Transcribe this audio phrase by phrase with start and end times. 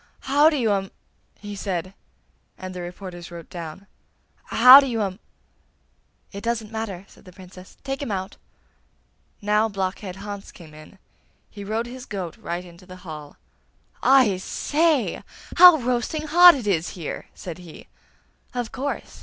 [0.21, 0.89] 'How do you um!'
[1.37, 1.93] he said,
[2.57, 3.85] and the reporters wrote down.
[4.45, 5.19] 'How do you um.'
[6.31, 7.77] 'It doesn't matter!' said the Princess.
[7.83, 8.37] 'Take him out!'
[9.43, 10.97] Now Blockhead Hans came in;
[11.51, 13.37] he rode his goat right into the hall.
[14.01, 15.23] 'I say!
[15.57, 17.87] How roasting hot it is here!' said he.
[18.55, 19.19] 'Of course!